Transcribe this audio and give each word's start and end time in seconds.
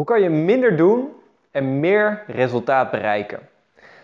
Hoe 0.00 0.08
kan 0.08 0.22
je 0.22 0.30
minder 0.30 0.76
doen 0.76 1.12
en 1.50 1.80
meer 1.80 2.22
resultaat 2.26 2.90
bereiken? 2.90 3.38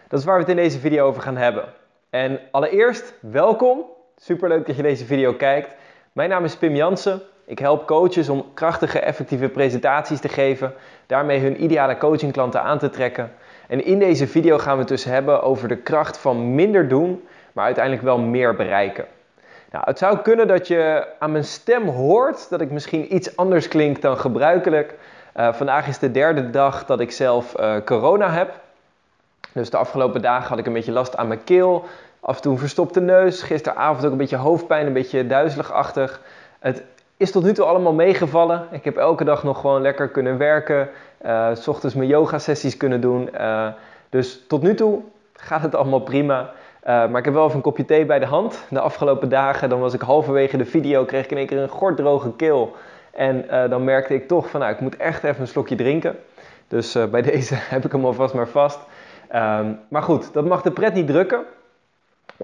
Dat 0.09 0.19
is 0.19 0.25
waar 0.25 0.35
we 0.35 0.41
het 0.41 0.51
in 0.51 0.57
deze 0.57 0.79
video 0.79 1.07
over 1.07 1.23
gaan 1.23 1.37
hebben. 1.37 1.65
En 2.11 2.41
allereerst, 2.51 3.15
welkom. 3.21 3.85
Superleuk 4.17 4.67
dat 4.67 4.77
je 4.77 4.83
deze 4.83 5.05
video 5.05 5.33
kijkt. 5.33 5.75
Mijn 6.13 6.29
naam 6.29 6.45
is 6.45 6.57
Pim 6.57 6.75
Jansen. 6.75 7.23
Ik 7.45 7.59
help 7.59 7.87
coaches 7.87 8.29
om 8.29 8.45
krachtige, 8.55 8.99
effectieve 8.99 9.49
presentaties 9.49 10.21
te 10.21 10.29
geven, 10.29 10.73
daarmee 11.07 11.41
hun 11.41 11.63
ideale 11.63 11.99
coachingklanten 11.99 12.63
aan 12.63 12.79
te 12.79 12.91
trekken. 12.91 13.33
En 13.69 13.85
in 13.85 13.99
deze 13.99 14.27
video 14.27 14.59
gaan 14.59 14.75
we 14.75 14.81
het 14.81 14.89
dus 14.89 15.05
hebben 15.05 15.43
over 15.43 15.69
de 15.69 15.77
kracht 15.77 16.19
van 16.19 16.55
minder 16.55 16.89
doen, 16.89 17.25
maar 17.53 17.65
uiteindelijk 17.65 18.05
wel 18.05 18.19
meer 18.19 18.55
bereiken. 18.55 19.05
Nou, 19.71 19.85
het 19.87 19.99
zou 19.99 20.19
kunnen 20.19 20.47
dat 20.47 20.69
je 20.69 21.07
aan 21.19 21.33
mijn 21.33 21.45
stem 21.45 21.89
hoort 21.89 22.51
dat 22.51 22.61
ik 22.61 22.71
misschien 22.71 23.15
iets 23.15 23.37
anders 23.37 23.69
klink 23.69 24.03
dan 24.03 24.19
gebruikelijk. 24.19 24.95
Uh, 25.37 25.53
vandaag 25.53 25.89
is 25.89 25.99
de 25.99 26.11
derde 26.11 26.51
dag 26.51 26.85
dat 26.85 27.01
ik 27.01 27.11
zelf 27.11 27.61
uh, 27.61 27.75
corona 27.85 28.31
heb. 28.31 28.61
Dus 29.53 29.71
de 29.71 29.77
afgelopen 29.77 30.23
dagen 30.23 30.49
had 30.49 30.59
ik 30.59 30.67
een 30.67 30.73
beetje 30.73 30.93
last 30.93 31.17
aan 31.17 31.29
mijn 31.29 31.45
keel. 31.45 31.85
Af 32.21 32.37
en 32.37 32.43
toe 32.43 32.53
een 32.53 32.59
verstopte 32.59 33.01
neus. 33.01 33.43
Gisteravond 33.43 34.05
ook 34.05 34.11
een 34.11 34.17
beetje 34.17 34.37
hoofdpijn, 34.37 34.87
een 34.87 34.93
beetje 34.93 35.27
duizeligachtig. 35.27 36.21
Het 36.59 36.83
is 37.17 37.31
tot 37.31 37.43
nu 37.43 37.53
toe 37.53 37.65
allemaal 37.65 37.93
meegevallen. 37.93 38.67
Ik 38.71 38.85
heb 38.85 38.97
elke 38.97 39.25
dag 39.25 39.43
nog 39.43 39.61
gewoon 39.61 39.83
lekker 39.83 40.09
kunnen 40.09 40.39
werken. 40.39 40.89
Uh, 41.25 41.49
s 41.55 41.69
ochtends 41.69 41.95
mijn 41.95 42.09
yoga 42.09 42.39
sessies 42.39 42.77
kunnen 42.77 43.01
doen. 43.01 43.31
dus 44.11 44.45
tot 44.49 44.63
nu 44.63 44.75
toe 44.75 45.01
gaat 45.33 45.63
het 45.63 45.75
allemaal 45.75 46.01
prima. 46.01 46.51
maar 46.85 47.17
ik 47.17 47.25
heb 47.25 47.35
wel 47.35 47.45
even 47.45 47.57
een 47.57 47.63
kopje 47.63 47.85
thee 47.85 48.07
bij 48.07 48.19
de 48.19 48.27
hand. 48.27 48.65
De 48.71 48.81
afgelopen 48.81 49.29
dagen, 49.29 49.69
dan 49.69 49.81
was 49.81 49.95
ik 49.95 50.01
halverwege 50.01 50.57
de 50.57 50.65
video, 50.65 51.05
kreeg 51.05 51.25
ik 51.25 51.31
in 51.31 51.37
één 51.37 51.47
keer 51.47 51.59
een 51.59 51.69
gorddroge 51.69 52.33
keel. 52.37 52.77
En 53.17 53.45
uh, 53.51 53.69
dan 53.69 53.85
merkte 53.85 54.15
ik 54.15 54.29
toch 54.29 54.51
van, 54.51 54.61
nou, 54.61 54.73
ik 54.73 54.81
moet 54.81 54.97
echt 54.97 55.25
even 55.25 55.41
een 55.41 55.47
slokje 55.47 55.77
drinken. 55.77 56.17
Dus 56.69 56.97
uh, 56.97 57.05
bij 57.05 57.23
deze 57.33 57.55
heb 57.55 57.85
ik 57.85 57.93
hem 57.93 58.05
alvast 58.05 58.35
maar 58.35 58.49
vast. 58.49 58.79
Um, 59.35 59.79
maar 59.89 60.03
goed, 60.03 60.33
dat 60.33 60.45
mag 60.45 60.63
de 60.63 60.71
pret 60.71 60.95
niet 60.95 61.07
drukken. 61.07 61.45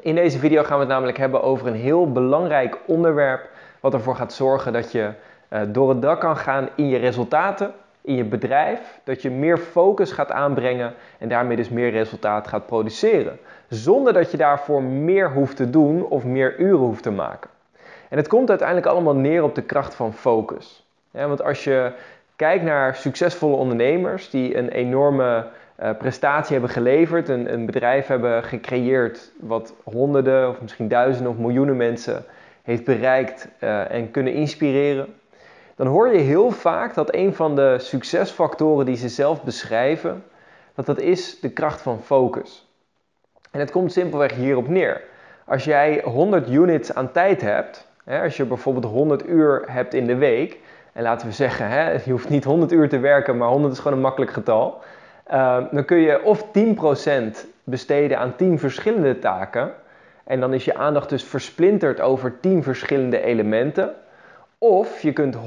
In 0.01 0.15
deze 0.15 0.39
video 0.39 0.63
gaan 0.63 0.75
we 0.75 0.85
het 0.85 0.93
namelijk 0.93 1.19
hebben 1.19 1.43
over 1.43 1.67
een 1.67 1.75
heel 1.75 2.13
belangrijk 2.13 2.79
onderwerp. 2.87 3.49
Wat 3.81 3.95
ervoor 3.95 4.17
gaat 4.17 4.33
zorgen 4.33 4.73
dat 4.73 4.93
je 4.93 5.11
uh, 5.53 5.61
door 5.69 5.89
het 5.89 6.03
dak 6.03 6.21
kan 6.21 6.37
gaan 6.37 6.69
in 6.75 6.89
je 6.89 6.99
resultaten, 6.99 7.73
in 8.01 8.15
je 8.15 8.25
bedrijf. 8.25 9.01
Dat 9.05 9.23
je 9.23 9.31
meer 9.31 9.59
focus 9.59 10.13
gaat 10.13 10.31
aanbrengen 10.31 10.95
en 11.19 11.29
daarmee 11.29 11.57
dus 11.57 11.69
meer 11.69 11.91
resultaat 11.91 12.49
gaat 12.49 12.67
produceren. 12.67 13.39
Zonder 13.69 14.13
dat 14.13 14.31
je 14.31 14.37
daarvoor 14.37 14.83
meer 14.83 15.33
hoeft 15.33 15.57
te 15.57 15.71
doen 15.71 16.05
of 16.05 16.25
meer 16.25 16.59
uren 16.59 16.79
hoeft 16.79 17.03
te 17.03 17.11
maken. 17.11 17.51
En 18.13 18.19
het 18.19 18.29
komt 18.29 18.49
uiteindelijk 18.49 18.89
allemaal 18.89 19.15
neer 19.15 19.43
op 19.43 19.55
de 19.55 19.63
kracht 19.63 19.95
van 19.95 20.15
focus. 20.15 20.87
Want 21.11 21.43
als 21.43 21.65
je 21.65 21.93
kijkt 22.37 22.65
naar 22.65 22.95
succesvolle 22.95 23.57
ondernemers 23.57 24.31
die 24.31 24.57
een 24.57 24.69
enorme 24.69 25.47
uh, 25.81 25.91
prestatie 25.99 26.53
hebben 26.53 26.71
geleverd, 26.71 27.29
een, 27.29 27.53
een, 27.53 27.67
bedrijf 27.67 28.07
hebben 28.07 28.45
gecreëerd 28.45 29.33
wat 29.41 29.75
honderden 29.83 30.49
of 30.49 30.61
misschien 30.61 30.89
duizenden 30.89 31.33
of 31.33 31.39
miljoenen 31.39 31.77
mensen 31.77 32.25
heeft 32.63 32.85
bereikt 32.85 33.49
uh, 33.61 33.91
en 33.91 34.11
kunnen 34.11 34.33
inspireren, 34.33 35.15
dan 35.77 35.87
hoor 35.87 36.13
je 36.13 36.21
heel 36.21 36.51
vaak 36.51 36.95
dat 36.95 37.15
een 37.15 37.35
van 37.35 37.57
de 37.57 37.77
succesfactoren 37.79 38.87
die 38.87 38.97
ze 38.97 39.09
zelf 39.09 39.43
beschrijven, 39.43 40.25
dat 40.75 40.87
dat 40.87 41.01
is 41.01 41.41
de 41.41 41.51
kracht 41.51 41.81
van 41.81 42.03
focus. 42.03 42.69
En 43.51 43.61
het 43.61 43.71
komt 43.71 43.93
simpelweg 43.93 44.33
hierop 44.33 44.69
neer. 44.69 45.01
Als 45.45 45.65
jij 45.65 46.01
100 46.05 46.51
units 46.51 46.95
aan 46.95 47.13
tijd 47.13 47.41
hebt, 47.41 47.91
als 48.07 48.37
je 48.37 48.45
bijvoorbeeld 48.45 48.93
100 48.93 49.29
uur 49.29 49.65
hebt 49.67 49.95
in 49.95 50.07
de 50.07 50.17
week, 50.17 50.59
en 50.93 51.03
laten 51.03 51.27
we 51.27 51.33
zeggen, 51.33 51.93
je 52.05 52.11
hoeft 52.11 52.29
niet 52.29 52.45
100 52.45 52.73
uur 52.73 52.89
te 52.89 52.99
werken, 52.99 53.37
maar 53.37 53.49
100 53.49 53.73
is 53.73 53.79
gewoon 53.79 53.97
een 53.97 54.03
makkelijk 54.03 54.33
getal. 54.33 54.81
Uh, 55.33 55.59
dan 55.71 55.85
kun 55.85 55.99
je 55.99 56.25
of 56.25 56.47
10% 56.47 57.47
besteden 57.65 58.19
aan 58.19 58.37
10 58.37 58.59
verschillende 58.59 59.19
taken. 59.19 59.73
En 60.25 60.41
dan 60.41 60.55
is 60.55 60.65
je 60.65 60.75
aandacht 60.75 61.09
dus 61.09 61.25
versplinterd 61.25 62.01
over 62.01 62.41
10 62.41 62.63
verschillende 62.63 63.21
elementen. 63.21 63.95
Of 64.59 65.01
je 65.01 65.13
kunt 65.13 65.37
100% 65.37 65.39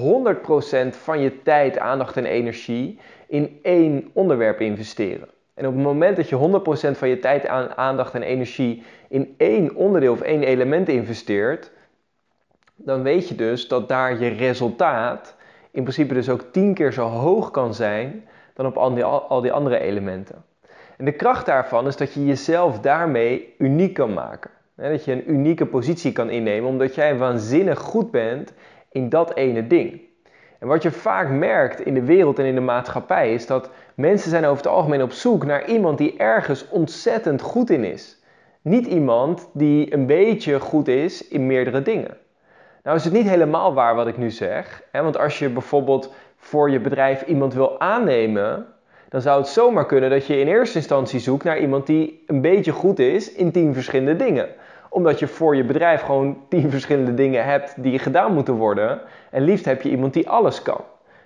van 0.89 1.19
je 1.19 1.41
tijd, 1.41 1.79
aandacht 1.79 2.17
en 2.17 2.25
energie 2.25 2.99
in 3.27 3.59
één 3.61 4.09
onderwerp 4.13 4.61
investeren. 4.61 5.27
En 5.53 5.67
op 5.67 5.73
het 5.73 5.83
moment 5.83 6.15
dat 6.15 6.29
je 6.29 6.61
100% 6.93 6.97
van 6.97 7.09
je 7.09 7.19
tijd, 7.19 7.47
aandacht 7.75 8.13
en 8.13 8.23
energie 8.23 8.83
in 9.09 9.33
één 9.37 9.75
onderdeel 9.75 10.11
of 10.11 10.21
één 10.21 10.43
element 10.43 10.89
investeert, 10.89 11.71
dan 12.75 13.03
weet 13.03 13.27
je 13.27 13.35
dus 13.35 13.67
dat 13.67 13.87
daar 13.87 14.19
je 14.19 14.27
resultaat 14.27 15.35
in 15.71 15.81
principe 15.81 16.13
dus 16.13 16.29
ook 16.29 16.41
tien 16.51 16.73
keer 16.73 16.93
zo 16.93 17.07
hoog 17.07 17.51
kan 17.51 17.73
zijn 17.73 18.27
dan 18.53 18.65
op 18.65 18.77
al 18.77 18.93
die, 18.93 19.03
al 19.03 19.41
die 19.41 19.51
andere 19.51 19.79
elementen. 19.79 20.43
En 20.97 21.05
de 21.05 21.11
kracht 21.11 21.45
daarvan 21.45 21.87
is 21.87 21.95
dat 21.95 22.13
je 22.13 22.25
jezelf 22.25 22.79
daarmee 22.79 23.55
uniek 23.57 23.93
kan 23.93 24.13
maken. 24.13 24.51
Dat 24.75 25.05
je 25.05 25.11
een 25.11 25.31
unieke 25.31 25.65
positie 25.65 26.11
kan 26.11 26.29
innemen 26.29 26.69
omdat 26.69 26.95
jij 26.95 27.17
waanzinnig 27.17 27.79
goed 27.79 28.11
bent 28.11 28.53
in 28.91 29.09
dat 29.09 29.35
ene 29.35 29.67
ding. 29.67 30.01
En 30.59 30.67
wat 30.67 30.83
je 30.83 30.91
vaak 30.91 31.29
merkt 31.29 31.79
in 31.79 31.93
de 31.93 32.03
wereld 32.03 32.39
en 32.39 32.45
in 32.45 32.55
de 32.55 32.61
maatschappij 32.61 33.33
is 33.33 33.47
dat 33.47 33.69
mensen 33.95 34.29
zijn 34.29 34.45
over 34.45 34.57
het 34.57 34.73
algemeen 34.73 35.01
op 35.01 35.11
zoek 35.11 35.45
naar 35.45 35.67
iemand 35.67 35.97
die 35.97 36.17
ergens 36.17 36.69
ontzettend 36.69 37.41
goed 37.41 37.69
in 37.69 37.83
is. 37.83 38.23
Niet 38.61 38.85
iemand 38.87 39.49
die 39.53 39.93
een 39.93 40.05
beetje 40.05 40.59
goed 40.59 40.87
is 40.87 41.27
in 41.27 41.47
meerdere 41.47 41.81
dingen. 41.81 42.17
Nou 42.85 42.97
is 42.97 43.03
het 43.03 43.13
niet 43.13 43.29
helemaal 43.29 43.73
waar 43.73 43.95
wat 43.95 44.07
ik 44.07 44.17
nu 44.17 44.29
zeg. 44.31 44.81
Hè? 44.91 45.03
Want 45.03 45.17
als 45.17 45.39
je 45.39 45.49
bijvoorbeeld 45.49 46.13
voor 46.37 46.69
je 46.69 46.79
bedrijf 46.79 47.21
iemand 47.21 47.53
wil 47.53 47.79
aannemen, 47.79 48.65
dan 49.09 49.21
zou 49.21 49.39
het 49.39 49.47
zomaar 49.47 49.85
kunnen 49.85 50.09
dat 50.09 50.27
je 50.27 50.39
in 50.39 50.47
eerste 50.47 50.77
instantie 50.77 51.19
zoekt 51.19 51.43
naar 51.43 51.59
iemand 51.59 51.87
die 51.87 52.23
een 52.27 52.41
beetje 52.41 52.71
goed 52.71 52.99
is 52.99 53.33
in 53.33 53.51
tien 53.51 53.73
verschillende 53.73 54.15
dingen. 54.15 54.47
Omdat 54.89 55.19
je 55.19 55.27
voor 55.27 55.55
je 55.55 55.63
bedrijf 55.63 56.01
gewoon 56.01 56.37
tien 56.49 56.71
verschillende 56.75 57.13
dingen 57.13 57.45
hebt 57.45 57.83
die 57.83 57.99
gedaan 57.99 58.33
moeten 58.33 58.53
worden. 58.53 59.01
En 59.31 59.41
liefst 59.41 59.65
heb 59.65 59.81
je 59.81 59.89
iemand 59.89 60.13
die 60.13 60.29
alles 60.29 60.61
kan. 60.61 60.81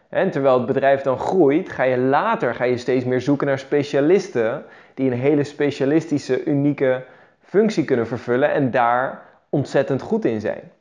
En 0.09 0.31
terwijl 0.31 0.57
het 0.57 0.65
bedrijf 0.65 1.01
dan 1.01 1.19
groeit, 1.19 1.69
ga 1.69 1.83
je 1.83 1.97
later 1.97 2.55
ga 2.55 2.63
je 2.63 2.77
steeds 2.77 3.05
meer 3.05 3.21
zoeken 3.21 3.47
naar 3.47 3.59
specialisten 3.59 4.65
die 4.93 5.11
een 5.11 5.19
hele 5.19 5.43
specialistische, 5.43 6.43
unieke 6.43 7.03
functie 7.41 7.85
kunnen 7.85 8.07
vervullen 8.07 8.51
en 8.51 8.71
daar 8.71 9.21
ontzettend 9.49 10.01
goed 10.01 10.25
in 10.25 10.39
zijn. 10.41 10.71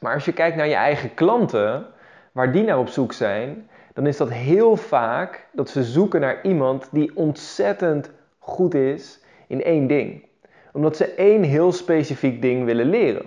Maar 0.00 0.14
als 0.14 0.24
je 0.24 0.32
kijkt 0.32 0.56
naar 0.56 0.68
je 0.68 0.74
eigen 0.74 1.14
klanten, 1.14 1.86
waar 2.32 2.52
die 2.52 2.64
naar 2.64 2.78
op 2.78 2.88
zoek 2.88 3.12
zijn, 3.12 3.68
dan 3.92 4.06
is 4.06 4.16
dat 4.16 4.30
heel 4.30 4.76
vaak 4.76 5.46
dat 5.52 5.68
ze 5.68 5.82
zoeken 5.82 6.20
naar 6.20 6.38
iemand 6.42 6.88
die 6.92 7.10
ontzettend 7.14 8.10
goed 8.38 8.74
is 8.74 9.20
in 9.46 9.62
één 9.62 9.86
ding. 9.86 10.24
Omdat 10.72 10.96
ze 10.96 11.14
één 11.14 11.42
heel 11.42 11.72
specifiek 11.72 12.42
ding 12.42 12.64
willen 12.64 12.86
leren. 12.86 13.26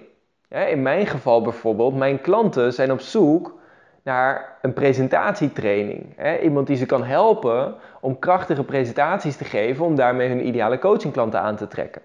In 0.49 0.81
mijn 0.81 1.07
geval 1.07 1.41
bijvoorbeeld, 1.41 1.95
mijn 1.95 2.21
klanten 2.21 2.73
zijn 2.73 2.91
op 2.91 2.99
zoek 2.99 3.57
naar 4.03 4.57
een 4.61 4.73
presentatietraining. 4.73 6.05
Iemand 6.41 6.67
die 6.67 6.75
ze 6.75 6.85
kan 6.85 7.03
helpen 7.03 7.75
om 8.01 8.19
krachtige 8.19 8.63
presentaties 8.63 9.35
te 9.35 9.43
geven, 9.43 9.85
om 9.85 9.95
daarmee 9.95 10.27
hun 10.27 10.47
ideale 10.47 10.79
coachingklanten 10.79 11.39
aan 11.39 11.55
te 11.55 11.67
trekken. 11.67 12.01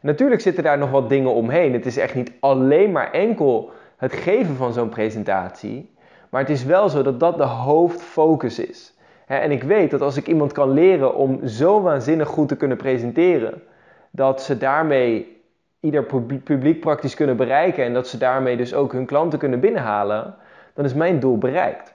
Natuurlijk 0.00 0.40
zitten 0.40 0.62
daar 0.62 0.78
nog 0.78 0.90
wat 0.90 1.08
dingen 1.08 1.34
omheen. 1.34 1.72
Het 1.72 1.86
is 1.86 1.96
echt 1.96 2.14
niet 2.14 2.32
alleen 2.40 2.92
maar 2.92 3.12
enkel 3.12 3.70
het 4.00 4.12
geven 4.12 4.56
van 4.56 4.72
zo'n 4.72 4.88
presentatie. 4.88 5.94
Maar 6.28 6.40
het 6.40 6.50
is 6.50 6.64
wel 6.64 6.88
zo 6.88 7.02
dat 7.02 7.20
dat 7.20 7.36
de 7.36 7.44
hoofdfocus 7.44 8.58
is. 8.58 8.94
En 9.26 9.50
ik 9.50 9.62
weet 9.62 9.90
dat 9.90 10.00
als 10.00 10.16
ik 10.16 10.26
iemand 10.26 10.52
kan 10.52 10.70
leren 10.70 11.14
om 11.14 11.46
zo 11.46 11.80
waanzinnig 11.80 12.28
goed 12.28 12.48
te 12.48 12.56
kunnen 12.56 12.76
presenteren, 12.76 13.62
dat 14.10 14.42
ze 14.42 14.58
daarmee 14.58 15.40
ieder 15.80 16.04
publiek 16.44 16.80
praktisch 16.80 17.14
kunnen 17.14 17.36
bereiken 17.36 17.84
en 17.84 17.94
dat 17.94 18.08
ze 18.08 18.18
daarmee 18.18 18.56
dus 18.56 18.74
ook 18.74 18.92
hun 18.92 19.06
klanten 19.06 19.38
kunnen 19.38 19.60
binnenhalen, 19.60 20.34
dan 20.74 20.84
is 20.84 20.94
mijn 20.94 21.20
doel 21.20 21.38
bereikt. 21.38 21.94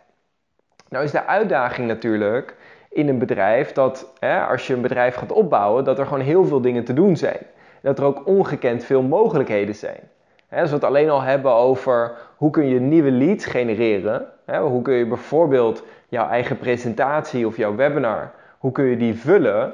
Nou 0.89 1.03
is 1.03 1.11
de 1.11 1.25
uitdaging 1.25 1.87
natuurlijk 1.87 2.55
in 2.89 3.09
een 3.09 3.19
bedrijf 3.19 3.71
dat 3.71 4.13
hè, 4.19 4.41
als 4.41 4.67
je 4.67 4.73
een 4.73 4.81
bedrijf 4.81 5.15
gaat 5.15 5.31
opbouwen, 5.31 5.83
dat 5.83 5.99
er 5.99 6.05
gewoon 6.05 6.23
heel 6.23 6.45
veel 6.45 6.61
dingen 6.61 6.83
te 6.83 6.93
doen 6.93 7.17
zijn. 7.17 7.41
Dat 7.81 7.99
er 7.99 8.05
ook 8.05 8.27
ongekend 8.27 8.83
veel 8.83 9.01
mogelijkheden 9.01 9.75
zijn 9.75 10.13
als 10.61 10.69
we 10.69 10.75
het 10.75 10.85
alleen 10.85 11.09
al 11.09 11.21
hebben 11.21 11.51
over 11.51 12.11
hoe 12.35 12.49
kun 12.49 12.67
je 12.67 12.79
nieuwe 12.79 13.11
leads 13.11 13.45
genereren, 13.45 14.25
hoe 14.45 14.81
kun 14.81 14.93
je 14.93 15.05
bijvoorbeeld 15.05 15.83
jouw 16.07 16.29
eigen 16.29 16.57
presentatie 16.57 17.47
of 17.47 17.57
jouw 17.57 17.75
webinar, 17.75 18.31
hoe 18.57 18.71
kun 18.71 18.85
je 18.85 18.97
die 18.97 19.15
vullen, 19.15 19.73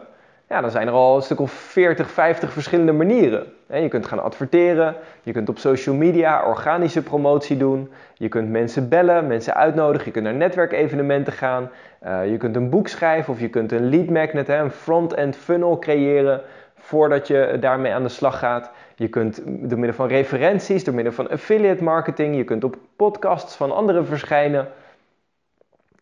ja, 0.52 0.62
dan 0.62 0.72
zijn 0.72 0.88
er 0.88 0.94
al 0.94 1.16
een 1.16 1.22
stuk 1.22 1.40
of 1.40 1.52
40, 1.52 2.10
50 2.10 2.52
verschillende 2.52 2.92
manieren. 2.92 3.46
Je 3.74 3.88
kunt 3.88 4.06
gaan 4.06 4.24
adverteren, 4.24 4.96
je 5.24 5.32
kunt 5.32 5.50
op 5.50 5.58
social 5.58 5.96
media 5.96 6.46
organische 6.46 7.04
promotie 7.04 7.58
doen, 7.58 7.90
je 8.14 8.28
kunt 8.28 8.50
mensen 8.50 8.90
bellen, 8.90 9.28
mensen 9.28 9.56
uitnodigen, 9.56 10.06
je 10.06 10.12
kunt 10.12 10.26
naar 10.26 10.34
netwerkevenementen 10.34 11.34
gaan, 11.34 11.70
eh, 12.00 12.32
je 12.32 12.38
kunt 12.38 12.56
een 12.56 12.70
boek 12.70 12.88
schrijven 12.88 13.34
of 13.34 13.40
je 13.40 13.50
kunt 13.50 13.72
een 13.72 13.90
lead 13.90 14.10
magnet, 14.10 14.50
een 14.50 14.72
front-end 14.72 15.36
funnel 15.36 15.80
creëren 15.80 16.42
voordat 16.82 17.28
je 17.28 17.58
daarmee 17.60 17.94
aan 17.94 18.04
de 18.04 18.10
slag 18.10 18.40
gaat. 18.40 18.72
Je 18.96 19.08
kunt 19.08 19.42
door 19.46 19.80
middel 19.80 19.94
van 19.94 20.08
referenties, 20.08 20.84
door 20.84 20.94
middel 20.94 21.14
van 21.14 21.30
affiliate 21.30 21.84
marketing, 21.84 22.36
je 22.36 22.44
kunt 22.44 22.64
op 22.64 22.78
podcasts 22.96 23.56
van 23.56 23.72
anderen 23.72 24.06
verschijnen. 24.06 24.68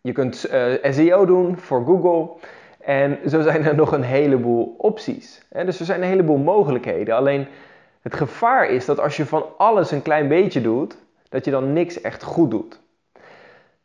Je 0.01 0.11
kunt 0.11 0.49
uh, 0.53 0.91
SEO 0.91 1.25
doen 1.25 1.57
voor 1.57 1.85
Google. 1.85 2.47
En 2.79 3.19
zo 3.29 3.41
zijn 3.41 3.65
er 3.65 3.75
nog 3.75 3.91
een 3.91 4.03
heleboel 4.03 4.75
opties. 4.77 5.41
Dus 5.65 5.79
er 5.79 5.85
zijn 5.85 6.01
een 6.01 6.07
heleboel 6.07 6.37
mogelijkheden. 6.37 7.15
Alleen 7.15 7.47
het 8.01 8.13
gevaar 8.13 8.69
is 8.69 8.85
dat 8.85 8.99
als 8.99 9.17
je 9.17 9.25
van 9.25 9.45
alles 9.57 9.91
een 9.91 10.01
klein 10.01 10.27
beetje 10.27 10.61
doet, 10.61 10.97
dat 11.29 11.45
je 11.45 11.51
dan 11.51 11.73
niks 11.73 12.01
echt 12.01 12.23
goed 12.23 12.51
doet. 12.51 12.79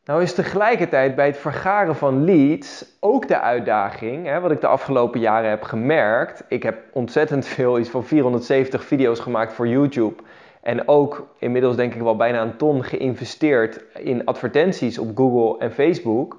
Nou 0.04 0.22
is 0.22 0.34
tegelijkertijd 0.34 1.14
bij 1.14 1.26
het 1.26 1.36
vergaren 1.36 1.96
van 1.96 2.24
leads 2.24 2.96
ook 3.00 3.28
de 3.28 3.40
uitdaging, 3.40 4.26
hè, 4.26 4.40
wat 4.40 4.50
ik 4.50 4.60
de 4.60 4.66
afgelopen 4.66 5.20
jaren 5.20 5.50
heb 5.50 5.62
gemerkt. 5.62 6.44
Ik 6.48 6.62
heb 6.62 6.82
ontzettend 6.92 7.46
veel, 7.46 7.78
iets 7.78 7.88
van 7.88 8.04
470 8.04 8.84
video's 8.84 9.20
gemaakt 9.20 9.52
voor 9.52 9.68
YouTube. 9.68 10.22
En 10.62 10.88
ook 10.88 11.26
inmiddels 11.38 11.76
denk 11.76 11.94
ik 11.94 12.02
wel 12.02 12.16
bijna 12.16 12.42
een 12.42 12.56
ton 12.56 12.84
geïnvesteerd 12.84 13.84
in 13.94 14.24
advertenties 14.24 14.98
op 14.98 15.16
Google 15.16 15.58
en 15.58 15.72
Facebook. 15.72 16.38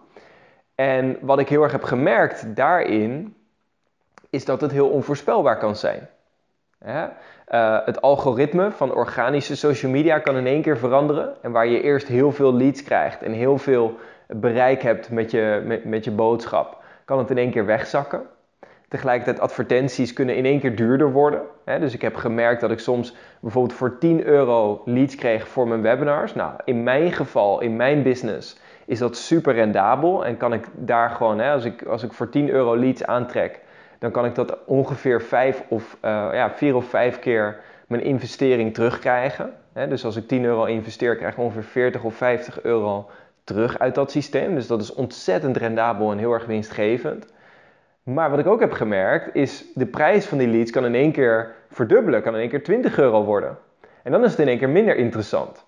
En 0.76 1.18
wat 1.22 1.40
ik 1.40 1.50
heel 1.50 1.64
erg 1.64 1.72
heb 1.72 1.84
gemerkt 1.84 2.56
daarin, 2.56 3.36
is 4.30 4.46
dat 4.46 4.62
het 4.62 4.72
heel 4.72 4.90
onvoorspelbaar 4.90 5.58
kan 5.58 5.76
zijn. 5.76 6.10
Uh, 6.86 7.78
het 7.86 8.02
algoritme 8.02 8.72
van 8.72 8.94
organische 8.94 9.56
social 9.56 9.92
media 9.92 10.20
kan 10.20 10.38
in 10.38 10.48
één 10.48 10.62
keer 10.62 10.78
veranderen. 10.78 11.36
En 11.42 11.52
waar 11.52 11.68
je 11.68 11.82
eerst 11.82 12.08
heel 12.08 12.32
veel 12.32 12.54
leads 12.54 12.84
krijgt 12.84 13.22
en 13.22 13.32
heel 13.32 13.58
veel 13.58 13.98
bereik 14.28 14.82
hebt 14.82 15.10
met 15.10 15.32
je, 15.32 15.80
met, 15.84 16.04
je 16.04 16.12
boodschap, 16.12 16.84
kan 17.06 17.18
het 17.18 17.30
in 17.30 17.38
één 17.38 17.52
keer 17.52 17.66
wegzakken. 17.66 18.22
Tegelijkertijd 18.88 19.40
advertenties 19.40 20.14
kunnen 20.14 20.36
in 20.36 20.46
één 20.46 20.60
keer 20.60 20.76
duurder 20.76 21.12
worden. 21.12 21.42
Dus 21.80 21.94
ik 21.94 22.02
heb 22.02 22.16
gemerkt 22.16 22.62
dat 22.62 22.72
ik 22.72 22.80
soms 22.80 23.16
bijvoorbeeld 23.40 23.78
voor 23.78 23.98
10 23.98 24.26
euro 24.26 24.82
leads 24.86 25.16
kreeg 25.16 25.48
voor 25.48 25.68
mijn 25.68 25.82
webinars. 25.82 26.34
Nou, 26.34 26.54
in 26.66 26.84
mijn 26.84 27.12
geval, 27.12 27.62
in 27.62 27.76
mijn 27.76 28.04
business, 28.04 28.60
is 28.86 29.00
dat 29.00 29.18
super 29.18 29.54
rendabel. 29.54 30.26
En 30.26 30.38
kan 30.38 30.54
ik 30.54 30.66
daar 30.74 31.10
gewoon, 31.10 31.40
als, 31.40 31.66
ik, 31.66 31.84
als 31.84 32.04
ik 32.04 32.14
voor 32.14 32.30
10 32.30 32.50
euro 32.50 32.78
leads 32.78 33.06
aantrek, 33.06 33.60
dan 34.00 34.12
kan 34.12 34.26
ik 34.26 34.36
dat 34.36 34.58
ongeveer 34.66 35.22
vijf 35.22 35.64
of, 35.68 35.98
uh, 36.06 36.30
ja, 36.34 36.52
vier 36.52 36.76
of 36.76 36.86
vijf 36.86 37.20
keer 37.20 37.60
mijn 37.88 38.04
investering 38.04 38.74
terugkrijgen. 38.74 39.54
dus 39.74 40.06
als 40.06 40.16
ik 40.16 40.28
10 40.28 40.44
euro 40.44 40.64
investeer, 40.66 41.16
krijg 41.16 41.34
ik 41.34 41.40
ongeveer 41.40 41.64
40 41.64 42.04
of 42.04 42.16
50 42.16 42.62
euro 42.62 43.10
terug 43.44 43.80
uit 43.80 43.96
dat 43.96 44.12
systeem. 44.12 44.56
Dus 44.56 44.68
dat 44.68 44.82
is 44.82 44.94
ontzettend 44.94 45.58
rendabel 45.58 46.12
en 46.12 46.18
heel 46.18 46.34
erg 46.34 46.46
winstgevend. 46.46 47.34
Maar 48.04 48.30
wat 48.30 48.40
ik 48.40 48.48
ook 48.48 48.60
heb 48.60 48.72
gemerkt 48.72 49.36
is, 49.36 49.66
de 49.74 49.86
prijs 49.86 50.26
van 50.26 50.38
die 50.38 50.48
leads 50.48 50.72
kan 50.72 50.86
in 50.86 50.96
één 50.96 51.12
keer 51.12 51.56
verdubbelen, 51.70 52.22
kan 52.22 52.34
in 52.34 52.40
één 52.40 52.50
keer 52.50 52.64
20 52.64 52.98
euro 52.98 53.24
worden. 53.24 53.58
En 54.04 54.12
dan 54.12 54.24
is 54.24 54.32
het 54.32 54.40
in 54.40 54.48
één 54.48 54.58
keer 54.58 54.70
minder 54.70 54.96
interessant. 54.96 55.66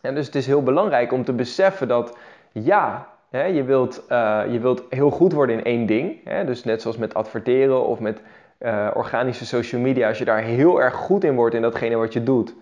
En 0.00 0.14
dus 0.14 0.26
het 0.26 0.34
is 0.34 0.46
heel 0.46 0.62
belangrijk 0.62 1.12
om 1.12 1.24
te 1.24 1.32
beseffen 1.32 1.88
dat 1.88 2.16
ja, 2.52 3.13
je, 3.38 3.64
wilt, 3.64 4.04
uh, 4.10 4.42
je 4.50 4.58
wilt 4.58 4.82
heel 4.90 5.10
goed 5.10 5.32
worden 5.32 5.58
in 5.58 5.64
één 5.64 5.86
ding. 5.86 6.30
Dus 6.46 6.64
net 6.64 6.82
zoals 6.82 6.96
met 6.96 7.14
adverteren 7.14 7.86
of 7.86 8.00
met 8.00 8.22
uh, 8.60 8.90
organische 8.94 9.46
social 9.46 9.80
media, 9.80 10.08
als 10.08 10.18
je 10.18 10.24
daar 10.24 10.42
heel 10.42 10.82
erg 10.82 10.94
goed 10.94 11.24
in 11.24 11.34
wordt 11.34 11.54
in 11.54 11.62
datgene 11.62 11.96
wat 11.96 12.12
je 12.12 12.22
doet, 12.22 12.54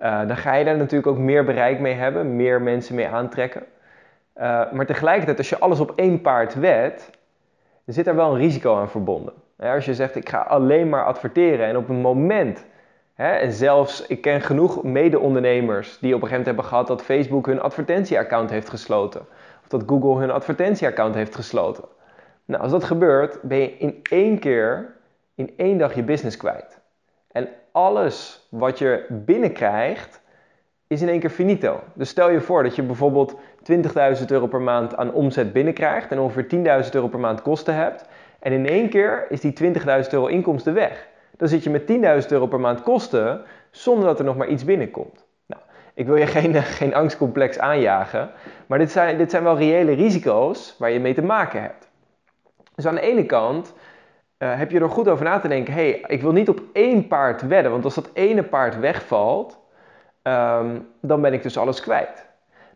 uh, 0.00 0.26
dan 0.26 0.36
ga 0.36 0.54
je 0.54 0.64
daar 0.64 0.76
natuurlijk 0.76 1.06
ook 1.06 1.18
meer 1.18 1.44
bereik 1.44 1.80
mee 1.80 1.94
hebben, 1.94 2.36
meer 2.36 2.62
mensen 2.62 2.94
mee 2.94 3.08
aantrekken. 3.08 3.62
maar 4.72 4.86
tegelijkertijd, 4.86 5.38
als 5.38 5.48
je 5.48 5.58
alles 5.58 5.80
op 5.80 5.92
één 5.96 6.20
paard 6.20 6.54
er 6.64 7.94
zit 7.94 8.04
daar 8.04 8.16
wel 8.16 8.32
een 8.32 8.40
risico 8.40 8.76
aan 8.76 8.90
verbonden. 8.90 9.32
Als 9.58 9.84
je 9.84 9.94
zegt, 9.94 10.16
ik 10.16 10.28
ga 10.28 10.38
alleen 10.38 10.88
maar 10.88 11.04
adverteren 11.04 11.66
en 11.66 11.76
op 11.76 11.88
een 11.88 12.00
moment, 12.00 12.64
en 13.14 13.52
zelfs 13.52 14.06
ik 14.06 14.20
ken 14.20 14.40
genoeg 14.40 14.82
mede-ondernemers 14.82 15.98
die 15.98 16.14
op 16.14 16.22
een 16.22 16.28
gegeven 16.28 16.28
moment 16.28 16.46
hebben 16.46 16.64
gehad 16.64 16.86
dat 16.86 17.02
Facebook 17.02 17.46
hun 17.46 17.60
advertentieaccount 17.60 18.50
heeft 18.50 18.68
gesloten. 18.68 19.26
Dat 19.68 19.82
Google 19.86 20.20
hun 20.20 20.30
advertentieaccount 20.30 21.14
heeft 21.14 21.34
gesloten. 21.34 21.84
Nou, 22.44 22.62
als 22.62 22.72
dat 22.72 22.84
gebeurt, 22.84 23.42
ben 23.42 23.58
je 23.58 23.76
in 23.78 24.00
één 24.02 24.38
keer, 24.38 24.96
in 25.34 25.52
één 25.56 25.78
dag 25.78 25.94
je 25.94 26.02
business 26.02 26.36
kwijt. 26.36 26.80
En 27.32 27.48
alles 27.72 28.46
wat 28.50 28.78
je 28.78 29.06
binnenkrijgt, 29.08 30.20
is 30.86 31.02
in 31.02 31.08
één 31.08 31.20
keer 31.20 31.30
finito. 31.30 31.80
Dus 31.94 32.08
stel 32.08 32.30
je 32.30 32.40
voor 32.40 32.62
dat 32.62 32.76
je 32.76 32.82
bijvoorbeeld 32.82 33.34
20.000 34.20 34.24
euro 34.26 34.46
per 34.46 34.60
maand 34.60 34.96
aan 34.96 35.12
omzet 35.12 35.52
binnenkrijgt 35.52 36.10
en 36.10 36.18
ongeveer 36.18 36.84
10.000 36.84 36.90
euro 36.90 37.08
per 37.08 37.20
maand 37.20 37.42
kosten 37.42 37.74
hebt. 37.74 38.04
En 38.38 38.52
in 38.52 38.66
één 38.66 38.88
keer 38.88 39.26
is 39.28 39.40
die 39.40 39.74
20.000 39.74 39.84
euro 40.10 40.26
inkomsten 40.26 40.74
weg. 40.74 41.08
Dan 41.36 41.48
zit 41.48 41.64
je 41.64 41.70
met 41.70 41.82
10.000 42.22 42.28
euro 42.28 42.46
per 42.46 42.60
maand 42.60 42.82
kosten 42.82 43.42
zonder 43.70 44.04
dat 44.04 44.18
er 44.18 44.24
nog 44.24 44.36
maar 44.36 44.48
iets 44.48 44.64
binnenkomt. 44.64 45.26
Ik 45.98 46.06
wil 46.06 46.16
je 46.16 46.26
geen, 46.36 46.62
geen 46.62 46.94
angstcomplex 46.94 47.58
aanjagen, 47.58 48.30
maar 48.66 48.78
dit 48.78 48.90
zijn, 48.90 49.18
dit 49.18 49.30
zijn 49.30 49.42
wel 49.42 49.58
reële 49.58 49.92
risico's 49.92 50.74
waar 50.78 50.90
je 50.90 51.00
mee 51.00 51.14
te 51.14 51.22
maken 51.22 51.62
hebt. 51.62 51.88
Dus 52.74 52.86
aan 52.86 52.94
de 52.94 53.00
ene 53.00 53.26
kant 53.26 53.74
uh, 54.38 54.58
heb 54.58 54.70
je 54.70 54.80
er 54.80 54.90
goed 54.90 55.08
over 55.08 55.24
na 55.24 55.38
te 55.38 55.48
denken: 55.48 55.74
hey, 55.74 56.04
ik 56.06 56.22
wil 56.22 56.32
niet 56.32 56.48
op 56.48 56.60
één 56.72 57.06
paard 57.06 57.42
wedden, 57.42 57.72
want 57.72 57.84
als 57.84 57.94
dat 57.94 58.10
ene 58.12 58.42
paard 58.42 58.80
wegvalt, 58.80 59.58
um, 60.22 60.88
dan 61.00 61.20
ben 61.20 61.32
ik 61.32 61.42
dus 61.42 61.58
alles 61.58 61.80
kwijt. 61.80 62.26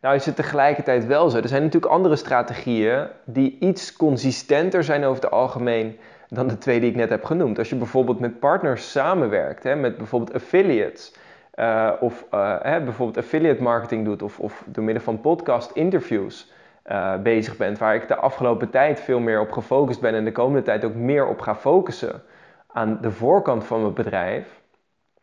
Nou 0.01 0.15
is 0.15 0.27
het 0.27 0.37
tegelijkertijd 0.37 1.07
wel 1.07 1.31
zo. 1.31 1.39
Er 1.39 1.49
zijn 1.49 1.63
natuurlijk 1.63 1.93
andere 1.93 2.17
strategieën 2.17 3.07
die 3.25 3.57
iets 3.61 3.97
consistenter 3.97 4.85
zijn 4.85 5.05
over 5.05 5.23
het 5.23 5.33
algemeen 5.33 5.99
dan 6.29 6.47
de 6.47 6.59
twee 6.59 6.81
die 6.81 6.91
ik 6.91 6.97
net 6.97 7.11
heb 7.11 7.25
genoemd. 7.25 7.59
Als 7.59 7.69
je 7.69 7.77
bijvoorbeeld 7.77 8.21
met 8.21 8.41
partners 8.41 8.91
samenwerkt, 8.91 9.63
hè, 9.63 9.77
met 9.77 9.97
bijvoorbeeld 9.97 10.35
affiliates, 10.35 11.15
uh, 11.55 11.91
of 12.01 12.27
uh, 12.35 12.57
hè, 12.63 12.81
bijvoorbeeld 12.81 13.25
affiliate 13.25 13.63
marketing 13.63 14.05
doet, 14.05 14.23
of, 14.23 14.39
of 14.39 14.65
door 14.67 14.85
middel 14.85 15.03
van 15.05 15.21
podcast 15.21 15.71
interviews 15.71 16.53
uh, 16.87 17.17
bezig 17.17 17.57
bent, 17.57 17.79
waar 17.79 17.95
ik 17.95 18.09
de 18.09 18.17
afgelopen 18.17 18.71
tijd 18.71 19.01
veel 19.01 19.21
meer 19.21 19.41
op 19.41 19.53
gefocust 19.53 20.01
ben 20.01 20.15
en 20.15 20.25
de 20.25 20.33
komende 20.33 20.63
tijd 20.63 20.85
ook 20.85 20.95
meer 20.95 21.27
op 21.27 21.41
ga 21.41 21.55
focussen 21.55 22.23
aan 22.67 22.99
de 23.01 23.11
voorkant 23.11 23.65
van 23.65 23.81
mijn 23.81 23.95
bedrijf. 23.95 24.61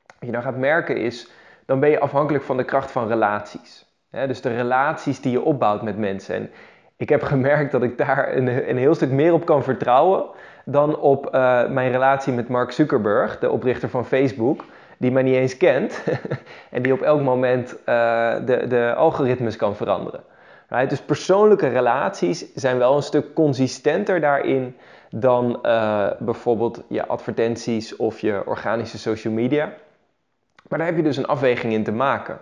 Wat 0.05 0.27
je 0.27 0.31
dan 0.31 0.41
gaat 0.41 0.57
merken 0.57 0.97
is, 0.97 1.31
dan 1.65 1.79
ben 1.79 1.89
je 1.89 1.99
afhankelijk 1.99 2.43
van 2.43 2.57
de 2.57 2.63
kracht 2.63 2.91
van 2.91 3.07
relaties 3.07 3.87
dus 4.11 4.41
de 4.41 4.55
relaties 4.55 5.21
die 5.21 5.31
je 5.31 5.41
opbouwt 5.41 5.81
met 5.81 5.97
mensen. 5.97 6.35
En 6.35 6.49
ik 6.97 7.09
heb 7.09 7.21
gemerkt 7.23 7.71
dat 7.71 7.83
ik 7.83 7.97
daar 7.97 8.35
een, 8.35 8.69
een 8.69 8.77
heel 8.77 8.95
stuk 8.95 9.11
meer 9.11 9.33
op 9.33 9.45
kan 9.45 9.63
vertrouwen 9.63 10.25
dan 10.65 10.99
op 10.99 11.31
mijn 11.69 11.91
relatie 11.91 12.33
met 12.33 12.49
Mark 12.49 12.71
Zuckerberg, 12.71 13.39
de 13.39 13.51
oprichter 13.51 13.89
van 13.89 14.05
Facebook, 14.05 14.63
die 14.99 15.11
mij 15.11 15.23
niet 15.23 15.35
eens 15.35 15.57
kent 15.57 16.03
en 16.71 16.81
die 16.81 16.93
op 16.93 17.01
elk 17.01 17.21
moment 17.21 17.71
uh, 17.71 18.35
de, 18.45 18.67
de 18.67 18.93
algoritmes 18.95 19.55
kan 19.55 19.75
veranderen. 19.75 20.23
Right? 20.67 20.89
Dus 20.89 21.01
persoonlijke 21.01 21.67
relaties 21.67 22.53
zijn 22.53 22.77
wel 22.77 22.95
een 22.95 23.03
stuk 23.03 23.33
consistenter 23.33 24.19
daarin 24.19 24.75
dan 25.09 25.59
uh, 25.63 26.07
bijvoorbeeld 26.19 26.83
je 26.87 27.05
advertenties 27.05 27.95
of 27.95 28.19
je 28.19 28.41
organische 28.45 28.97
social 28.97 29.33
media. 29.33 29.73
Maar 30.67 30.79
daar 30.79 30.87
heb 30.87 30.97
je 30.97 31.03
dus 31.03 31.17
een 31.17 31.27
afweging 31.27 31.73
in 31.73 31.83
te 31.83 31.91
maken. 31.91 32.39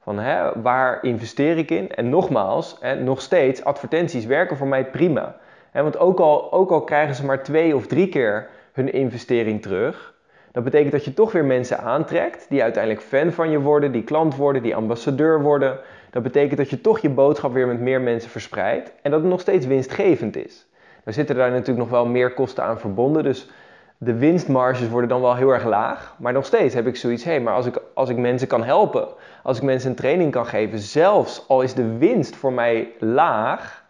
Van 0.00 0.18
hè, 0.18 0.62
waar 0.62 1.02
investeer 1.02 1.58
ik 1.58 1.70
in? 1.70 1.94
En 1.94 2.08
nogmaals, 2.08 2.76
hè, 2.80 2.94
nog 2.94 3.20
steeds, 3.20 3.64
advertenties 3.64 4.24
werken 4.24 4.56
voor 4.56 4.66
mij 4.66 4.84
prima. 4.84 5.36
Hè, 5.70 5.82
want 5.82 5.98
ook 5.98 6.20
al, 6.20 6.52
ook 6.52 6.70
al 6.70 6.84
krijgen 6.84 7.14
ze 7.14 7.24
maar 7.24 7.42
twee 7.42 7.76
of 7.76 7.86
drie 7.86 8.08
keer 8.08 8.48
hun 8.72 8.92
investering 8.92 9.62
terug, 9.62 10.14
dat 10.56 10.64
betekent 10.64 10.92
dat 10.92 11.04
je 11.04 11.14
toch 11.14 11.32
weer 11.32 11.44
mensen 11.44 11.78
aantrekt 11.78 12.46
die 12.48 12.62
uiteindelijk 12.62 13.04
fan 13.04 13.32
van 13.32 13.50
je 13.50 13.60
worden, 13.60 13.92
die 13.92 14.04
klant 14.04 14.36
worden, 14.36 14.62
die 14.62 14.76
ambassadeur 14.76 15.42
worden. 15.42 15.78
Dat 16.10 16.22
betekent 16.22 16.56
dat 16.58 16.70
je 16.70 16.80
toch 16.80 16.98
je 16.98 17.10
boodschap 17.10 17.52
weer 17.52 17.66
met 17.66 17.80
meer 17.80 18.00
mensen 18.00 18.30
verspreidt 18.30 18.92
en 19.02 19.10
dat 19.10 19.20
het 19.20 19.28
nog 19.28 19.40
steeds 19.40 19.66
winstgevend 19.66 20.36
is. 20.36 20.66
Er 21.04 21.12
zitten 21.12 21.36
daar 21.36 21.50
natuurlijk 21.50 21.78
nog 21.78 21.88
wel 21.88 22.06
meer 22.06 22.34
kosten 22.34 22.64
aan 22.64 22.78
verbonden, 22.78 23.22
dus 23.22 23.50
de 23.98 24.14
winstmarges 24.14 24.88
worden 24.88 25.08
dan 25.08 25.20
wel 25.20 25.36
heel 25.36 25.50
erg 25.50 25.64
laag. 25.64 26.14
Maar 26.18 26.32
nog 26.32 26.44
steeds 26.44 26.74
heb 26.74 26.86
ik 26.86 26.96
zoiets, 26.96 27.24
hé, 27.24 27.30
hey, 27.30 27.40
maar 27.40 27.54
als 27.54 27.66
ik, 27.66 27.78
als 27.94 28.08
ik 28.08 28.16
mensen 28.16 28.48
kan 28.48 28.64
helpen, 28.64 29.08
als 29.42 29.56
ik 29.56 29.62
mensen 29.62 29.90
een 29.90 29.96
training 29.96 30.30
kan 30.30 30.46
geven, 30.46 30.78
zelfs 30.78 31.44
al 31.48 31.62
is 31.62 31.74
de 31.74 31.96
winst 31.98 32.36
voor 32.36 32.52
mij 32.52 32.92
laag, 32.98 33.84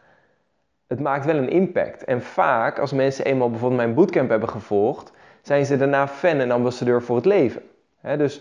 het 0.87 1.01
maakt 1.01 1.25
wel 1.25 1.37
een 1.37 1.51
impact. 1.51 2.05
En 2.05 2.23
vaak, 2.23 2.79
als 2.79 2.93
mensen 2.93 3.25
eenmaal 3.25 3.51
bijvoorbeeld 3.51 3.81
mijn 3.81 3.95
bootcamp 3.95 4.31
hebben 4.31 4.49
gevolgd, 4.49 5.13
zijn 5.47 5.67
ze 5.67 5.77
daarna 5.77 6.09
fan 6.09 6.39
en 6.39 6.51
ambassadeur 6.51 7.03
voor 7.03 7.17
het 7.17 7.25
leven. 7.25 7.63
dus 8.17 8.41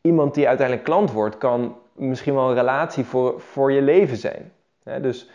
iemand 0.00 0.34
die 0.34 0.48
uiteindelijk 0.48 0.86
klant 0.86 1.12
wordt, 1.12 1.38
kan 1.38 1.76
misschien 1.92 2.34
wel 2.34 2.48
een 2.48 2.54
relatie 2.54 3.04
voor, 3.04 3.40
voor 3.40 3.72
je 3.72 3.82
leven 3.82 4.16
zijn. 4.16 4.52
dus 5.02 5.30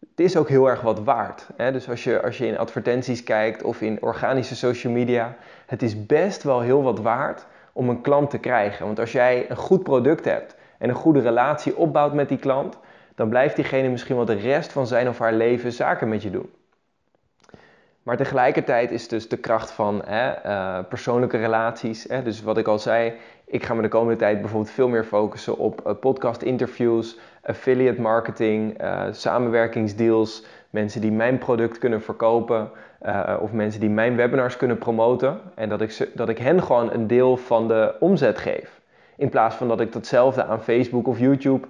het 0.00 0.20
is 0.20 0.36
ook 0.36 0.48
heel 0.48 0.68
erg 0.68 0.80
wat 0.80 1.00
waard. 1.00 1.46
Dus 1.56 1.88
als 1.88 2.04
je, 2.04 2.22
als 2.22 2.38
je 2.38 2.46
in 2.46 2.58
advertenties 2.58 3.22
kijkt 3.22 3.62
of 3.62 3.80
in 3.80 4.02
organische 4.02 4.56
social 4.56 4.92
media, 4.92 5.36
het 5.66 5.82
is 5.82 6.06
best 6.06 6.42
wel 6.42 6.60
heel 6.60 6.82
wat 6.82 7.00
waard 7.00 7.46
om 7.72 7.88
een 7.88 8.00
klant 8.00 8.30
te 8.30 8.38
krijgen. 8.38 8.86
Want 8.86 8.98
als 8.98 9.12
jij 9.12 9.50
een 9.50 9.56
goed 9.56 9.82
product 9.82 10.24
hebt 10.24 10.56
en 10.78 10.88
een 10.88 10.94
goede 10.94 11.20
relatie 11.20 11.76
opbouwt 11.76 12.12
met 12.12 12.28
die 12.28 12.38
klant, 12.38 12.78
dan 13.14 13.28
blijft 13.28 13.56
diegene 13.56 13.88
misschien 13.88 14.16
wel 14.16 14.24
de 14.24 14.34
rest 14.34 14.72
van 14.72 14.86
zijn 14.86 15.08
of 15.08 15.18
haar 15.18 15.32
leven 15.32 15.72
zaken 15.72 16.08
met 16.08 16.22
je 16.22 16.30
doen. 16.30 16.50
Maar 18.04 18.16
tegelijkertijd 18.16 18.90
is 18.90 19.08
dus 19.08 19.28
de 19.28 19.36
kracht 19.36 19.70
van 19.70 20.02
hè, 20.04 20.46
uh, 20.46 20.78
persoonlijke 20.88 21.36
relaties, 21.36 22.04
hè, 22.08 22.22
dus 22.22 22.42
wat 22.42 22.58
ik 22.58 22.66
al 22.66 22.78
zei, 22.78 23.12
ik 23.44 23.64
ga 23.64 23.74
me 23.74 23.82
de 23.82 23.88
komende 23.88 24.18
tijd 24.18 24.40
bijvoorbeeld 24.40 24.72
veel 24.72 24.88
meer 24.88 25.04
focussen 25.04 25.58
op 25.58 25.86
uh, 25.86 25.92
podcast 26.00 26.42
interviews, 26.42 27.18
affiliate 27.42 28.00
marketing, 28.00 28.82
uh, 28.82 29.02
samenwerkingsdeals, 29.10 30.44
mensen 30.70 31.00
die 31.00 31.12
mijn 31.12 31.38
product 31.38 31.78
kunnen 31.78 32.02
verkopen 32.02 32.70
of 33.40 33.52
mensen 33.52 33.80
die 33.80 33.90
mijn 33.90 34.16
webinars 34.16 34.56
kunnen 34.56 34.78
promoten. 34.78 35.40
En 35.54 35.68
dat 35.68 35.80
ik, 35.80 36.10
dat 36.14 36.28
ik 36.28 36.38
hen 36.38 36.62
gewoon 36.62 36.92
een 36.92 37.06
deel 37.06 37.36
van 37.36 37.68
de 37.68 37.94
omzet 38.00 38.38
geef. 38.38 38.80
In 39.16 39.28
plaats 39.28 39.56
van 39.56 39.68
dat 39.68 39.80
ik 39.80 39.92
datzelfde 39.92 40.44
aan 40.44 40.62
Facebook 40.62 41.06
of 41.06 41.18
YouTube 41.18 41.66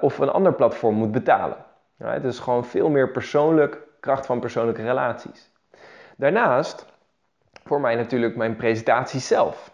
of 0.00 0.18
een 0.18 0.30
ander 0.30 0.54
platform 0.54 0.94
moet 0.94 1.12
betalen. 1.12 1.56
Right? 1.98 2.22
Dus 2.22 2.38
gewoon 2.38 2.64
veel 2.64 2.88
meer 2.88 3.10
persoonlijk, 3.10 3.78
kracht 4.08 4.26
van 4.26 4.40
persoonlijke 4.40 4.82
relaties. 4.82 5.50
Daarnaast, 6.16 6.86
voor 7.64 7.80
mij 7.80 7.94
natuurlijk 7.94 8.36
mijn 8.36 8.56
presentatie 8.56 9.20
zelf. 9.20 9.70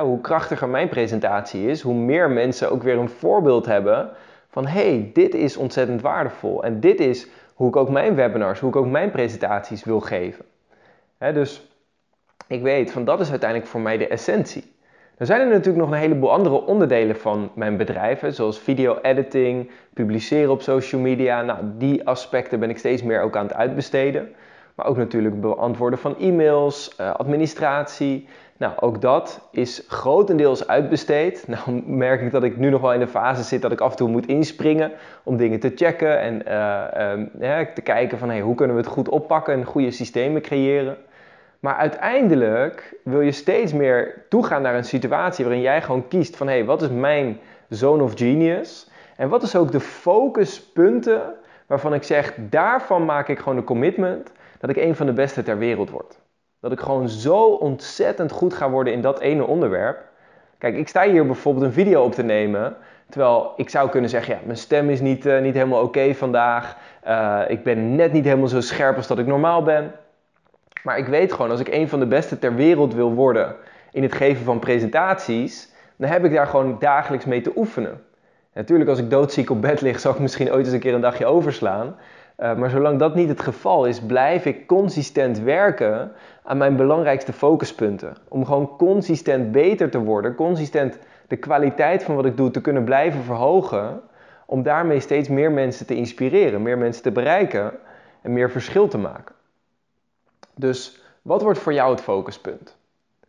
Hoe 0.00 0.20
krachtiger 0.20 0.68
mijn 0.68 0.88
presentatie 0.88 1.66
is, 1.66 1.80
hoe 1.80 1.94
meer 1.94 2.30
mensen 2.30 2.70
ook 2.70 2.82
weer 2.82 2.98
een 2.98 3.08
voorbeeld 3.08 3.66
hebben 3.66 4.10
van 4.48 4.66
hey, 4.66 5.10
dit 5.12 5.34
is 5.34 5.56
ontzettend 5.56 6.00
waardevol. 6.00 6.64
En 6.64 6.80
dit 6.80 7.00
is 7.00 7.28
hoe 7.54 7.68
ik 7.68 7.76
ook 7.76 7.88
mijn 7.88 8.14
webinars, 8.14 8.60
hoe 8.60 8.68
ik 8.68 8.76
ook 8.76 8.86
mijn 8.86 9.10
presentaties 9.10 9.84
wil 9.84 10.00
geven. 10.00 10.44
dus 11.18 11.70
ik 12.46 12.62
weet 12.62 12.92
van 12.92 13.04
dat 13.04 13.20
is 13.20 13.30
uiteindelijk 13.30 13.70
voor 13.70 13.80
mij 13.80 13.96
de 13.96 14.08
essentie. 14.08 14.72
Er 15.18 15.26
zijn 15.26 15.40
er 15.40 15.46
natuurlijk 15.46 15.76
nog 15.76 15.90
een 15.90 15.98
heleboel 15.98 16.32
andere 16.32 16.66
onderdelen 16.66 17.16
van 17.16 17.50
mijn 17.54 17.76
bedrijf, 17.76 18.22
zoals 18.28 18.58
video 18.58 18.98
editing, 19.02 19.70
publiceren 19.94 20.50
op 20.50 20.62
social 20.62 21.00
media. 21.00 21.42
Nou, 21.42 21.58
die 21.78 22.06
aspecten 22.06 22.60
ben 22.60 22.70
ik 22.70 22.78
steeds 22.78 23.02
meer 23.02 23.22
ook 23.22 23.36
aan 23.36 23.46
het 23.46 23.54
uitbesteden. 23.54 24.28
Maar 24.74 24.86
ook 24.86 24.96
natuurlijk 24.96 25.40
beantwoorden 25.40 25.98
van 25.98 26.18
e-mails, 26.18 26.96
eh, 26.96 27.14
administratie. 27.14 28.28
Nou, 28.56 28.72
ook 28.80 29.00
dat 29.00 29.48
is 29.50 29.84
grotendeels 29.88 30.66
uitbesteed. 30.66 31.44
Nou 31.48 31.82
merk 31.86 32.20
ik 32.20 32.30
dat 32.30 32.42
ik 32.42 32.56
nu 32.56 32.70
nog 32.70 32.80
wel 32.80 32.92
in 32.92 33.00
de 33.00 33.06
fase 33.06 33.42
zit 33.42 33.62
dat 33.62 33.72
ik 33.72 33.80
af 33.80 33.90
en 33.90 33.96
toe 33.96 34.08
moet 34.08 34.26
inspringen 34.26 34.92
om 35.22 35.36
dingen 35.36 35.60
te 35.60 35.72
checken 35.74 36.20
en 36.20 36.34
uh, 37.40 37.60
te 37.74 37.80
kijken 37.82 38.18
van 38.18 38.28
hey, 38.28 38.40
hoe 38.40 38.54
kunnen 38.54 38.76
we 38.76 38.82
het 38.82 38.90
goed 38.90 39.08
oppakken 39.08 39.54
en 39.54 39.64
goede 39.64 39.90
systemen 39.90 40.42
creëren. 40.42 40.96
Maar 41.60 41.74
uiteindelijk 41.74 42.94
wil 43.04 43.20
je 43.20 43.32
steeds 43.32 43.72
meer 43.72 44.24
toegaan 44.28 44.62
naar 44.62 44.74
een 44.74 44.84
situatie 44.84 45.44
waarin 45.44 45.62
jij 45.62 45.82
gewoon 45.82 46.08
kiest 46.08 46.36
van 46.36 46.46
hey, 46.46 46.64
wat 46.64 46.82
is 46.82 46.88
mijn 46.88 47.38
zone 47.68 48.02
of 48.02 48.12
genius? 48.14 48.90
En 49.16 49.28
wat 49.28 49.42
is 49.42 49.56
ook 49.56 49.72
de 49.72 49.80
focuspunten 49.80 51.34
waarvan 51.66 51.94
ik 51.94 52.02
zeg, 52.02 52.34
daarvan 52.36 53.04
maak 53.04 53.28
ik 53.28 53.38
gewoon 53.38 53.56
een 53.56 53.64
commitment 53.64 54.32
dat 54.60 54.70
ik 54.70 54.76
een 54.76 54.94
van 54.94 55.06
de 55.06 55.12
beste 55.12 55.42
ter 55.42 55.58
wereld 55.58 55.90
word. 55.90 56.18
Dat 56.60 56.72
ik 56.72 56.80
gewoon 56.80 57.08
zo 57.08 57.44
ontzettend 57.44 58.32
goed 58.32 58.54
ga 58.54 58.70
worden 58.70 58.92
in 58.92 59.00
dat 59.00 59.20
ene 59.20 59.46
onderwerp. 59.46 59.98
Kijk, 60.58 60.76
ik 60.76 60.88
sta 60.88 61.02
hier 61.02 61.26
bijvoorbeeld 61.26 61.64
een 61.64 61.72
video 61.72 62.02
op 62.02 62.12
te 62.12 62.22
nemen. 62.22 62.76
Terwijl 63.08 63.52
ik 63.56 63.68
zou 63.70 63.88
kunnen 63.88 64.10
zeggen, 64.10 64.34
ja, 64.34 64.40
mijn 64.44 64.56
stem 64.56 64.90
is 64.90 65.00
niet, 65.00 65.26
uh, 65.26 65.40
niet 65.40 65.54
helemaal 65.54 65.82
oké 65.82 66.14
vandaag. 66.14 66.76
Uh, 67.06 67.40
ik 67.48 67.62
ben 67.62 67.96
net 67.96 68.12
niet 68.12 68.24
helemaal 68.24 68.48
zo 68.48 68.60
scherp 68.60 68.96
als 68.96 69.06
dat 69.06 69.18
ik 69.18 69.26
normaal 69.26 69.62
ben. 69.62 69.92
Maar 70.82 70.98
ik 70.98 71.06
weet 71.06 71.32
gewoon, 71.32 71.50
als 71.50 71.60
ik 71.60 71.68
een 71.68 71.88
van 71.88 71.98
de 71.98 72.06
beste 72.06 72.38
ter 72.38 72.54
wereld 72.54 72.94
wil 72.94 73.12
worden 73.12 73.56
in 73.92 74.02
het 74.02 74.12
geven 74.12 74.44
van 74.44 74.58
presentaties, 74.58 75.72
dan 75.96 76.10
heb 76.10 76.24
ik 76.24 76.32
daar 76.32 76.46
gewoon 76.46 76.76
dagelijks 76.78 77.24
mee 77.24 77.40
te 77.40 77.52
oefenen. 77.56 78.00
Natuurlijk, 78.54 78.90
als 78.90 78.98
ik 78.98 79.10
doodziek 79.10 79.50
op 79.50 79.60
bed 79.60 79.80
lig, 79.80 80.00
zal 80.00 80.12
ik 80.12 80.18
misschien 80.18 80.52
ooit 80.52 80.64
eens 80.64 80.74
een 80.74 80.80
keer 80.80 80.94
een 80.94 81.00
dagje 81.00 81.26
overslaan. 81.26 81.96
Uh, 82.38 82.54
maar 82.54 82.70
zolang 82.70 82.98
dat 82.98 83.14
niet 83.14 83.28
het 83.28 83.40
geval 83.40 83.84
is, 83.84 84.00
blijf 84.00 84.44
ik 84.44 84.66
consistent 84.66 85.40
werken 85.40 86.12
aan 86.42 86.56
mijn 86.56 86.76
belangrijkste 86.76 87.32
focuspunten. 87.32 88.16
Om 88.28 88.44
gewoon 88.44 88.76
consistent 88.76 89.52
beter 89.52 89.90
te 89.90 89.98
worden, 89.98 90.34
consistent 90.34 90.98
de 91.28 91.36
kwaliteit 91.36 92.04
van 92.04 92.14
wat 92.14 92.24
ik 92.24 92.36
doe 92.36 92.50
te 92.50 92.60
kunnen 92.60 92.84
blijven 92.84 93.22
verhogen. 93.22 94.00
Om 94.46 94.62
daarmee 94.62 95.00
steeds 95.00 95.28
meer 95.28 95.52
mensen 95.52 95.86
te 95.86 95.94
inspireren, 95.94 96.62
meer 96.62 96.78
mensen 96.78 97.02
te 97.02 97.12
bereiken 97.12 97.72
en 98.22 98.32
meer 98.32 98.50
verschil 98.50 98.88
te 98.88 98.98
maken. 98.98 99.34
Dus 100.58 101.00
wat 101.22 101.42
wordt 101.42 101.58
voor 101.58 101.72
jou 101.72 101.90
het 101.90 102.00
focuspunt? 102.00 102.76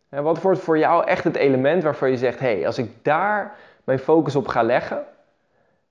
En 0.08 0.22
wat 0.22 0.42
wordt 0.42 0.60
voor 0.60 0.78
jou 0.78 1.06
echt 1.06 1.24
het 1.24 1.36
element 1.36 1.82
waarvan 1.82 2.10
je 2.10 2.16
zegt: 2.16 2.38
hé, 2.38 2.54
hey, 2.54 2.66
als 2.66 2.78
ik 2.78 2.90
daar 3.02 3.56
mijn 3.84 3.98
focus 3.98 4.36
op 4.36 4.48
ga 4.48 4.62
leggen, 4.62 5.04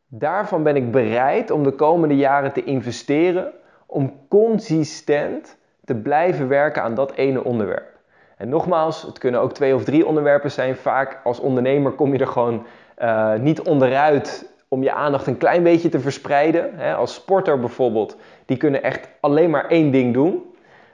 daarvan 0.08 0.63
ben 0.63 0.75
ik 0.75 0.91
bereid 0.91 1.51
om 1.51 1.63
de 1.63 1.72
komende 1.72 2.15
jaren 2.15 2.53
te 2.53 2.63
investeren 2.63 3.51
om 3.86 4.13
consistent 4.27 5.58
te 5.86 5.96
blijven 5.96 6.48
werken 6.48 6.84
aan 6.84 6.96
dat 6.96 7.12
ene 7.12 7.43
onderwerp. 7.43 7.98
En 8.38 8.50
nogmaals, 8.50 9.01
het 9.01 9.17
kunnen 9.17 9.41
ook 9.41 9.53
twee 9.53 9.75
of 9.75 9.84
drie 9.84 10.05
onderwerpen 10.05 10.51
zijn. 10.51 10.75
Vaak 10.75 11.19
als 11.24 11.39
ondernemer 11.39 11.91
kom 11.91 12.13
je 12.13 12.19
er 12.19 12.27
gewoon 12.27 12.65
uh, 13.01 13.34
niet 13.34 13.62
onderuit 13.62 14.51
om 14.67 14.84
je 14.84 14.93
aandacht 14.93 15.27
een 15.27 15.38
klein 15.38 15.63
beetje 15.63 15.89
te 15.89 16.00
verspreiden. 16.00 16.96
Als 16.96 17.13
sporter 17.13 17.60
bijvoorbeeld, 17.60 18.15
die 18.46 18.58
kunnen 18.58 18.84
echt 18.84 19.10
alleen 19.19 19.50
maar 19.50 19.67
één 19.67 19.91
ding 19.91 20.13
doen. 20.13 20.49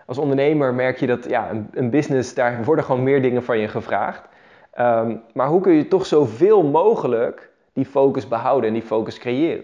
Als 0.06 0.18
ondernemer 0.18 0.74
merk 0.74 0.98
je 0.98 1.08
dat 1.08 1.30
ja, 1.30 1.50
een, 1.50 1.68
een 1.72 1.90
business, 1.90 2.34
daar 2.34 2.64
worden 2.64 2.86
gewoon 2.86 3.04
meer 3.04 3.22
dingen 3.22 3.44
van 3.44 3.60
je 3.60 3.68
gevraagd. 3.68 4.22
Um, 4.80 5.22
maar 5.34 5.48
hoe 5.48 5.62
kun 5.62 5.74
je 5.74 5.88
toch 5.88 6.06
zoveel 6.06 6.64
mogelijk 6.64 7.52
die 7.74 7.86
focus 7.86 8.28
behouden 8.28 8.68
en 8.68 8.74
die 8.74 8.84
focus 8.84 9.18
creëren? 9.18 9.64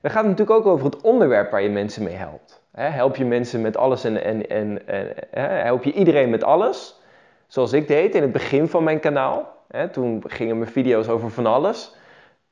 Dan 0.00 0.10
gaat 0.10 0.24
het 0.24 0.30
natuurlijk 0.30 0.58
ook 0.58 0.66
over 0.66 0.84
het 0.84 1.00
onderwerp 1.00 1.50
waar 1.50 1.62
je 1.62 1.68
mensen 1.68 2.02
mee 2.02 2.14
helpt. 2.14 2.62
help 2.72 3.16
je 3.16 3.24
mensen 3.24 3.60
met 3.60 3.76
alles 3.76 4.04
en, 4.04 4.24
en, 4.24 4.48
en, 4.48 4.86
en 4.86 5.62
help 5.62 5.84
je 5.84 5.92
iedereen 5.92 6.30
met 6.30 6.44
alles? 6.44 7.00
Zoals 7.46 7.72
ik 7.72 7.88
deed 7.88 8.14
in 8.14 8.22
het 8.22 8.32
begin 8.32 8.68
van 8.68 8.84
mijn 8.84 9.00
kanaal. 9.00 9.64
toen 9.92 10.22
gingen 10.26 10.58
mijn 10.58 10.70
video's 10.70 11.08
over 11.08 11.30
van 11.30 11.46
alles. 11.46 11.96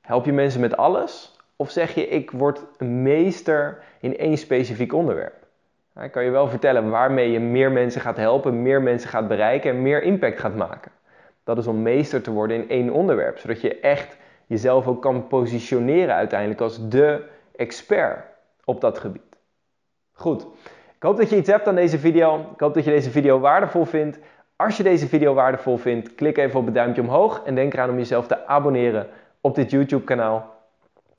Help 0.01 0.25
je 0.25 0.33
mensen 0.33 0.61
met 0.61 0.77
alles? 0.77 1.37
Of 1.57 1.71
zeg 1.71 1.95
je, 1.95 2.09
ik 2.09 2.31
word 2.31 2.61
een 2.77 3.03
meester 3.03 3.83
in 4.01 4.19
één 4.19 4.37
specifiek 4.37 4.93
onderwerp? 4.93 5.48
Ik 6.03 6.13
kan 6.13 6.25
je 6.25 6.31
wel 6.31 6.49
vertellen 6.49 6.91
waarmee 6.91 7.31
je 7.31 7.41
meer 7.41 7.73
mensen 7.73 8.01
gaat 8.01 8.17
helpen, 8.17 8.63
meer 8.63 8.83
mensen 8.83 9.11
gaat 9.11 9.29
bereiken 9.29 9.71
en 9.71 9.83
meer 9.83 10.03
impact 10.03 10.41
gaat 10.41 10.55
maken. 10.55 10.93
Dat 11.45 11.59
is 11.59 11.67
om 11.67 11.83
meester 11.83 12.23
te 12.23 12.31
worden 12.31 12.57
in 12.57 12.69
één 12.69 12.91
onderwerp, 12.91 13.39
zodat 13.39 13.61
je 13.61 13.81
echt 13.81 14.17
jezelf 14.47 14.87
ook 14.87 15.03
kan 15.03 15.27
positioneren 15.27 16.15
uiteindelijk 16.15 16.61
als 16.61 16.89
de 16.89 17.25
expert 17.57 18.25
op 18.65 18.81
dat 18.81 18.99
gebied. 18.99 19.37
Goed, 20.13 20.47
ik 20.97 21.03
hoop 21.03 21.17
dat 21.17 21.31
je 21.31 21.37
iets 21.37 21.51
hebt 21.51 21.67
aan 21.67 21.75
deze 21.75 21.99
video. 21.99 22.51
Ik 22.55 22.61
hoop 22.61 22.75
dat 22.75 22.85
je 22.85 22.91
deze 22.91 23.11
video 23.11 23.39
waardevol 23.41 23.85
vindt. 23.85 24.19
Als 24.57 24.77
je 24.77 24.83
deze 24.83 25.09
video 25.09 25.35
waardevol 25.35 25.77
vindt, 25.77 26.15
klik 26.15 26.39
even 26.39 26.59
op 26.59 26.65
het 26.65 26.75
duimpje 26.75 27.03
omhoog 27.03 27.43
en 27.45 27.55
denk 27.55 27.73
eraan 27.73 27.91
om 27.91 27.97
jezelf 27.97 28.27
te 28.27 28.47
abonneren 28.47 29.07
op 29.41 29.55
dit 29.55 29.71
YouTube 29.71 30.05
kanaal. 30.05 30.55